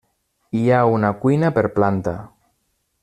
[0.59, 2.17] Hi ha una cuina per planta.